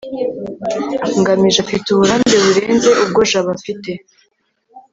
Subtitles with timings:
[1.19, 3.91] ngamije afite uburambe burenze ubwo jabo afite